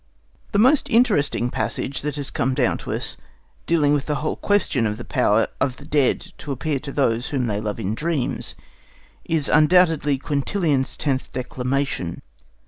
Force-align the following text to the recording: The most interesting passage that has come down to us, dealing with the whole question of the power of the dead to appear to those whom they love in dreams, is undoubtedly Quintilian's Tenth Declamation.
The 0.51 0.57
most 0.57 0.89
interesting 0.89 1.51
passage 1.51 2.01
that 2.01 2.15
has 2.15 2.31
come 2.31 2.55
down 2.55 2.79
to 2.79 2.91
us, 2.91 3.17
dealing 3.67 3.93
with 3.93 4.07
the 4.07 4.15
whole 4.15 4.35
question 4.35 4.87
of 4.87 4.97
the 4.97 5.05
power 5.05 5.45
of 5.59 5.77
the 5.77 5.85
dead 5.85 6.31
to 6.39 6.51
appear 6.51 6.79
to 6.79 6.91
those 6.91 7.27
whom 7.29 7.45
they 7.45 7.61
love 7.61 7.79
in 7.79 7.93
dreams, 7.93 8.55
is 9.25 9.47
undoubtedly 9.47 10.17
Quintilian's 10.17 10.97
Tenth 10.97 11.31
Declamation. 11.33 12.23